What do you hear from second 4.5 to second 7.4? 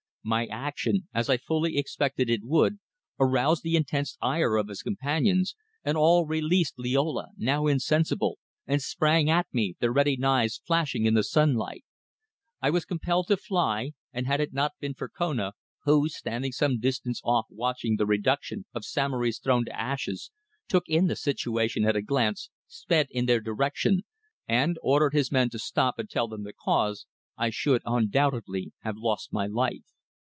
of his companions and all released Liola,